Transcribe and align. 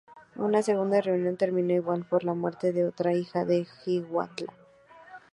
Una 0.35 0.63
segunda 0.63 0.99
reunión 0.99 1.37
termino 1.37 1.73
igual 1.73 2.05
por 2.05 2.23
la 2.23 2.33
muerte 2.33 2.71
de 2.73 2.87
otra 2.87 3.13
hija 3.13 3.45
de 3.45 3.65
Hiawatha. 3.85 4.45